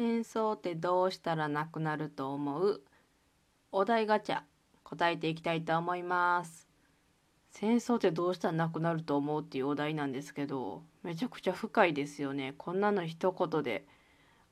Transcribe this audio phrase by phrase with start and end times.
[0.00, 2.80] 戦争ってどうしたらなくなると思う？
[3.70, 4.40] お題ガチャ
[4.82, 6.66] 答えていきたいと思います。
[7.50, 12.54] 戦争ってどうしたらなくなると思うっていうお題なんですけどめちゃくちゃ深いですよね。
[12.56, 13.84] こんなの一言で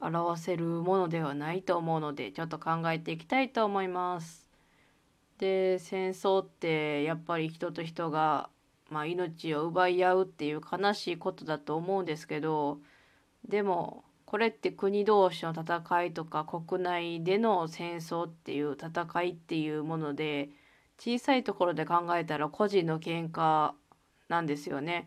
[0.00, 4.48] 表せるものではないと思うのでちょっと考えていきたいと思います。
[5.36, 8.48] で戦争ってやっぱり人と人が、
[8.88, 12.78] まあ、命を奪い合うっていう悲しいことだと思うんですけど
[13.46, 14.04] でも
[14.34, 20.48] これって国同士の戦いとか国内での戦争っていう戦いっていうもので
[20.98, 23.70] 小さいところで考えたら個人の喧嘩
[24.28, 25.06] なんですよね。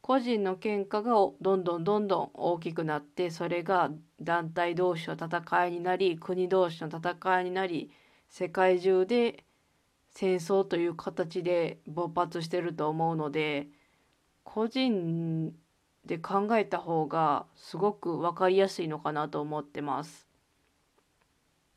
[0.00, 7.90] 個人の喧嘩がどんどんどんどん大きくなってそれが団体同士の戦いになり国同士の戦いになり
[8.28, 9.42] 世界中で
[10.12, 13.66] 戦争という形で勃発してると思うので
[14.44, 15.52] 個人
[16.08, 20.26] で考えた方がすごく分かりやすいのかなと思ってます。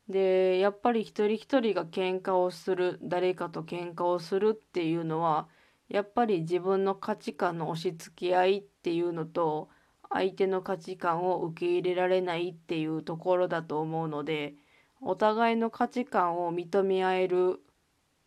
[0.08, 5.48] でやっぱり一人一人が喧嘩をする誰かと喧嘩をするっていうのは
[5.88, 9.68] やっぱり自分の価値観の押し付け合いっていうのと
[10.10, 14.54] 相手の価値観を受け入れられないっていうところだと思うので
[15.02, 17.60] お互いの価値観を認め合える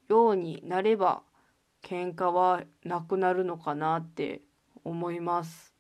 [0.08, 1.23] ようになれば
[1.83, 4.42] 喧嘩はなくなるのかなって
[4.83, 5.75] 思います。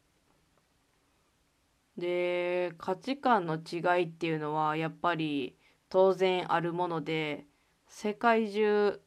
[1.97, 5.57] で価値観の違いっていうのはやっぱり
[5.89, 7.45] 当然あるもので
[7.87, 8.99] 世界中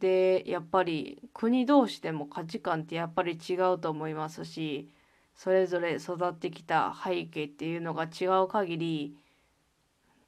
[0.00, 4.90] でやっぱり国同士でも価値観ってやっぱり違うと思いますし
[5.36, 9.16] それぞれ育ってきた背景っていうのが違う限り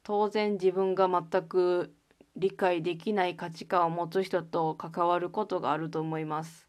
[0.02, 1.94] 当然自分が全く
[2.36, 6.68] 理解できない価値観を持つ人と関わることがあると思います。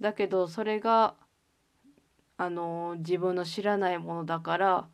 [0.00, 1.14] だけどそれが
[2.42, 4.88] あの自分の知らないものだから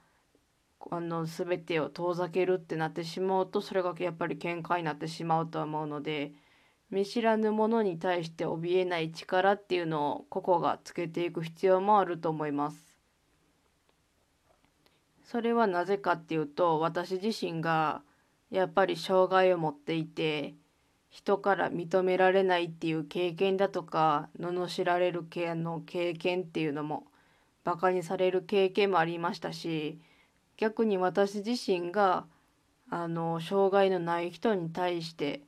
[0.90, 6.32] あの全てを遠ざけるってなってしまうとそれがやっぱり喧嘩になってしまうと思うので
[6.90, 12.98] 見知らぬものに対して怯えない力っていうのを個々がつけていく必要もあると思います。
[15.24, 18.02] それはなぜかっていうと私自身が
[18.50, 20.54] やっぱり障害を持っていて
[21.08, 27.06] 人から認められないっていう経験だとか罵られる系の経験っていうのも
[27.68, 29.98] バカにされる経験もありましたし
[30.56, 32.24] 逆に私自身が
[32.88, 35.42] あの障害のない人に対して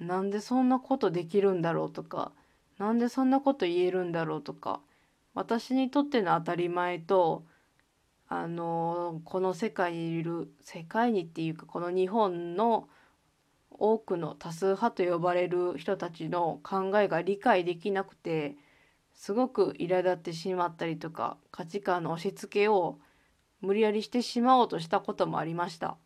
[0.00, 2.32] なんでそんなことできるんだろうとか
[2.80, 4.80] なんでそんなこと言えるんだろうとか
[5.34, 7.44] 私にとっての当たり前と
[8.28, 12.88] あのこの世界にいる世界にっていうかこの日本の
[13.70, 18.56] 多くの多数派と呼ばれる人たちの考えが理解できなくて
[19.22, 22.98] すごく苛立ってしまったりとか価値観の押し付けを
[23.60, 25.96] 無理やりしてしまおうとしたこともありました。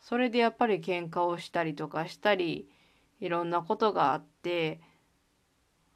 [0.00, 2.68] それでやっぱり喧嘩をしたりとかしたり
[3.20, 4.80] いろんなことがあって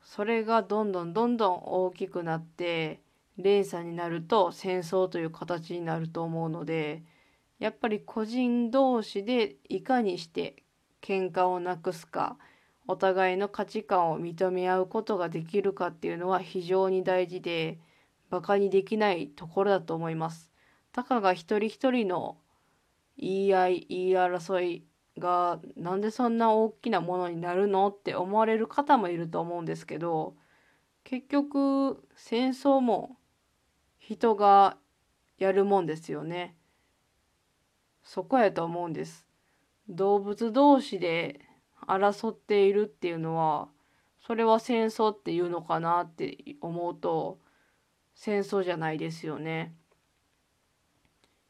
[0.05, 3.01] それがどんどんどんどん大きくなって
[3.37, 7.03] 連鎖になると戦争という形になると思うので
[7.59, 10.63] やっぱり個人同士でいかにして
[11.03, 12.39] 喧嘩をなくすか
[12.89, 17.79] お互いの価値観を認め合うことができるかっていうのは非常に大事で
[18.31, 20.51] バカにできないところだと思います。
[20.93, 22.39] たかが一人一人の
[23.19, 24.85] 言い合い言い争い
[25.19, 30.35] がなんでそんな大きなものになるのって思われる方もいると思うんですけど
[31.05, 33.19] 結局戦争も
[33.99, 34.79] 人が
[35.37, 36.57] やるもんですよね。
[38.03, 39.27] そこやと思うんです。
[39.91, 41.48] 動物同士で
[41.89, 43.69] 争っているっていうのは
[44.27, 47.39] それは戦争っていうのかなって思うと
[48.15, 49.75] 戦争じゃないですよね。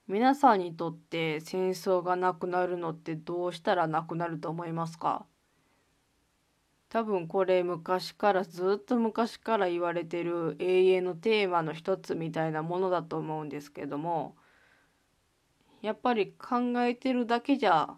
[0.07, 5.27] 皆さんにとって戦争がなくなるのってどうしたらなくなると思いますか？
[6.89, 14.37] 多分これ昔からずっと昔から言われてる永遠のテーマの一つみたいなものだと思うんですけども
[15.83, 17.95] やっぱり考えてるだけじゃ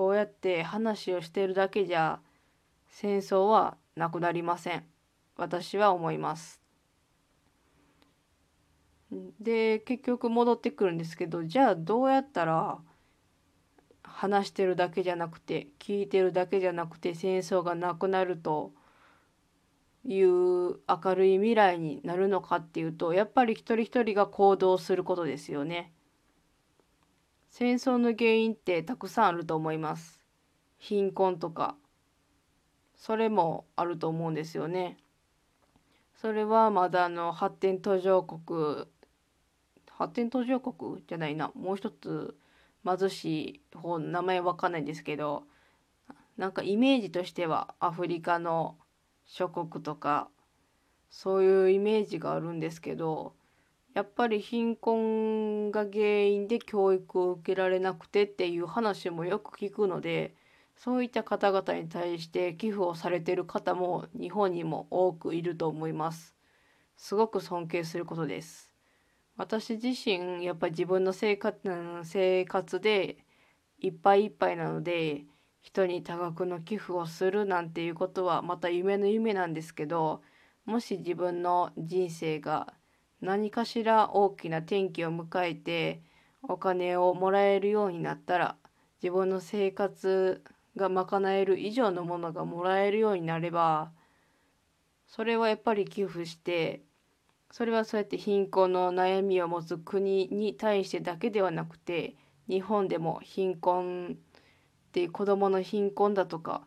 [0.00, 2.20] こうやって話をしてるだけじゃ
[2.88, 4.82] 戦争はなくなりません
[5.36, 6.58] 私は思います
[9.38, 12.78] で結局戻ってくるんですけどじゃあどうやったら
[14.02, 18.72] 話してるだけじゃなくて聞いてるだけじゃなくて戦争がなくなると
[20.06, 25.92] いう明るい未来になるのかっていうとやっぱり一人一人が行動することですよね。
[27.50, 30.20] 戦争の原因ってたくさんあると思います。
[30.78, 31.76] 貧困とか。
[32.94, 34.98] それもあると思うんですよね。
[36.14, 38.86] それはまだあの発展途上国。
[39.90, 41.50] 発展途上国じゃないな。
[41.56, 42.36] もう一つ
[42.86, 45.42] 貧しい方の名前わかんないんですけど。
[46.36, 48.78] なんかイメージとしてはアフリカの
[49.26, 50.28] 諸国とか。
[51.10, 53.34] そういうイメージがあるんですけど。
[53.94, 60.34] やっぱり貧困が原因で教育を受けられなくてっていう話もよく聞くので
[60.76, 66.34] そういった方々に対して寄付をされてる方も日本にも多くいると思います。
[66.96, 68.72] すごく尊敬することです。
[69.36, 71.58] 私自身やっぱり自分の生活
[72.04, 73.18] 生活で
[73.78, 75.24] いっぱいいっぱいなので
[75.60, 80.22] 人に多額の寄付をするなんていうことはまた夢の夢なんですけど
[80.64, 82.74] もし自分の人生が
[83.20, 86.02] 何かしら大きな転機を迎えて
[86.42, 88.56] お金をもらえるようになったら
[89.02, 90.42] 自分の生活
[90.76, 93.90] が賄える以上のものがもらえるようになれば
[95.06, 96.82] それはやっぱり寄付して
[97.50, 102.14] それはそうやって貧困の悩みを持つ国に対してだけではなくて
[102.48, 106.62] 日本でも貧困って子どもの貧困だとか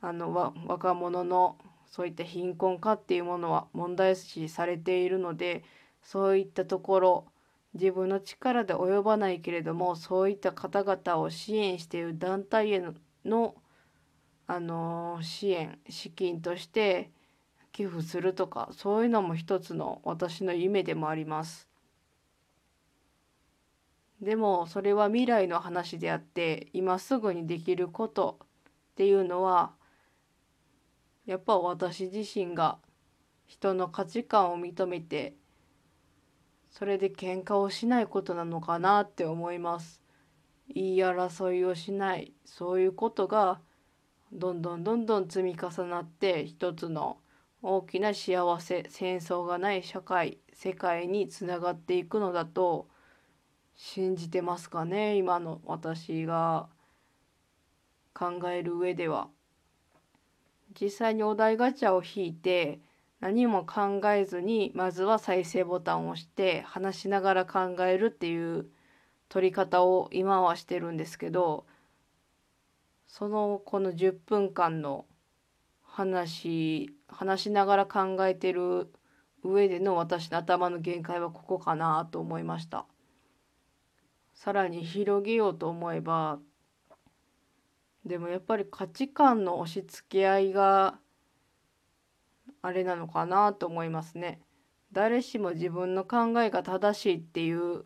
[0.00, 1.56] あの若者の
[1.90, 5.64] そういった貧困化っていうものは問題視されているので
[6.02, 7.26] そういったところ
[7.74, 12.82] 自分の力で及ばないけれどもそういった方々を支援している団体へ
[13.24, 13.54] の
[14.46, 17.10] あの支援資金として
[17.70, 21.68] 寄付するとかそういうのも一つの私の夢でもあります。
[24.20, 28.46] でもそれは未来の話であって今すぐにできることっ
[28.96, 29.72] ていうのは
[31.24, 32.78] やっぱ私自身が
[33.46, 35.36] 人の価値観を認めて
[36.70, 40.00] それで喧嘩をしないことなのかなって思います。
[40.72, 43.60] 言い争いをしないそういうことが
[44.32, 47.18] どんどんどんどん積み重なって一つの
[47.62, 52.88] 大きな幸せ戦争がない社会世界につながっていくのだと
[53.74, 56.68] 信じてますかね今の私が
[58.14, 59.28] 考える上では。
[60.80, 62.80] 実際にお題ガチャを引いて
[63.20, 68.66] 何も考えずにまずは再生ボタンを押して話しながら考えるっていう
[69.28, 71.66] 取り方を今はしてるんですけど
[73.06, 75.04] そのこの10分間の
[75.82, 78.90] 話話しながら考えてる
[79.42, 82.86] 上での私の頭の限界はここかなと思いました。
[84.34, 86.38] さらに広げようと思えば
[88.06, 90.98] でもやっぱり価値観の押し付け合いが
[92.62, 94.40] あれなのかなと思いますね。
[94.92, 97.84] 誰しも自分の考えが正しいっていう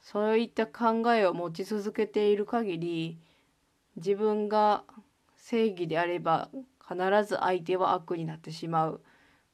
[0.00, 3.18] そういった考えを持ち続けている限り
[3.96, 4.84] 自分が
[5.36, 6.50] 正義であれば
[6.86, 6.96] 必
[7.26, 9.00] ず相手は悪になってしまう。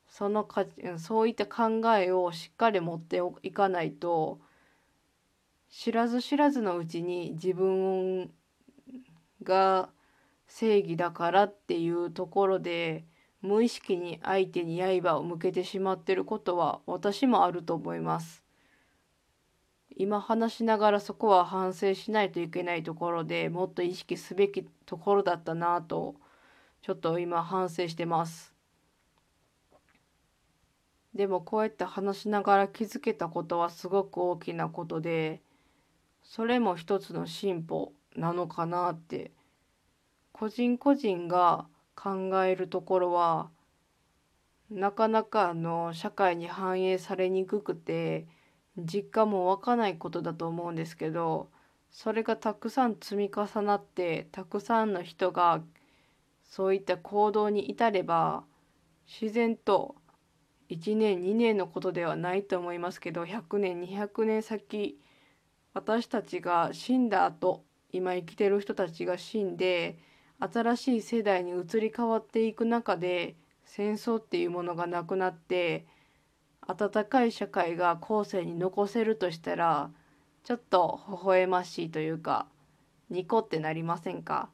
[0.08, 0.66] そのか
[0.98, 4.40] そういった考えをしっかり持っていかないと
[5.70, 8.32] 知らず知らずのうちに自分
[9.44, 9.88] が
[10.48, 13.04] 正義だからっていうところで
[13.42, 18.42] 無意識に相手に刃を向けてしまってることは私もあると思います。
[19.96, 26.14] 今話しながらそこは反省しないといけないところでもっと意識すべきところだったなと
[26.80, 28.54] ちょっと今反省してます。
[31.14, 35.42] でもこうやって話しながら気づけたことはすごく大きなことで
[36.22, 39.32] それも一つの進歩なのかなって
[40.32, 41.66] 個人個人が
[42.02, 43.50] 考えるところは
[44.70, 48.26] なかなかあの社会に反映されにくくて
[48.78, 51.50] 実感も湧かないことだと思うんですけど
[51.90, 55.60] それがたくさん積み重なってたくさんの人が
[56.44, 58.44] そういった行動に至れば
[59.06, 59.96] 自然と
[60.70, 64.98] 1年2年のことではないと思いますけど100年200年先
[65.74, 69.98] 私たちが死んだ後今生きてる人たちが死んで
[70.40, 75.86] 新しい世代に移り変わっていく中で戦争っていうものがなくなって
[76.62, 79.90] 温かい社会が後世に残せるとしたら
[80.44, 82.46] ちょっと微笑ましいというか
[83.10, 84.50] ニコってなりませんか？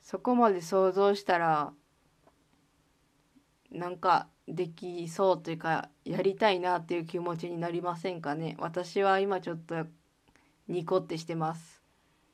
[0.00, 1.72] そこまで想像したら
[3.70, 8.56] なんかできそうというかやりたいなっていう気持ちになりませんかね？
[8.58, 9.74] 私は今ちょっと
[10.68, 11.82] ニコってしてます。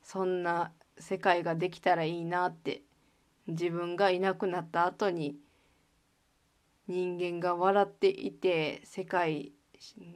[0.03, 2.81] そんな世界ができたらいいなって
[3.47, 5.37] 自分がいなくなった後に
[6.87, 9.51] 人間が笑っていて世界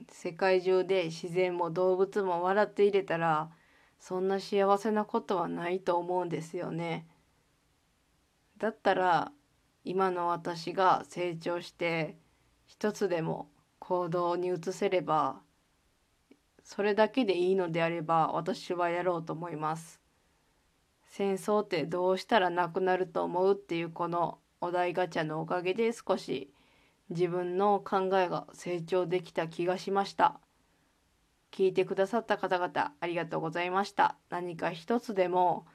[0.09, 3.51] 世界中で自然も動物も笑っていれたら
[3.99, 7.05] そんな幸せなことはないと思うんですよね。
[8.57, 9.31] だったら
[9.83, 12.17] 今の私が成長して
[12.65, 15.41] 一つでも行動に移せれば
[16.63, 20.00] それだけでいいのであれば私はやろうと思います
[21.11, 26.53] 戦争ってどうしたらなくなると思うっていうこのお題ガチャのおかげで少し
[27.09, 30.39] 自分の考えが成長できた気がしました。
[31.51, 34.15] 聞いてくださった方々ありがとうございました。
[34.29, 35.65] 何か一つでも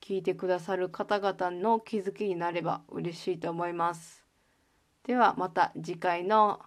[0.00, 4.24] 聞いてくださる方々の気づきになれば嬉しいと思います。
[5.04, 6.60] ではまた次回の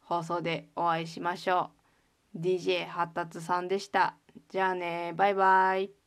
[0.00, 1.70] 放送でお会いしましょ
[2.34, 2.40] う。
[2.40, 4.16] DJ 発達さんでした。
[4.48, 5.12] じゃあね。
[5.16, 5.99] バイバイ。